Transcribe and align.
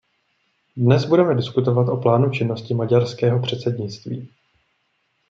Dnes 0.77 1.05
budeme 1.05 1.35
diskutovat 1.35 1.87
o 1.91 1.97
plánu 1.97 2.29
činnosti 2.29 2.73
maďarského 2.73 3.41
předsednictví. 3.41 4.29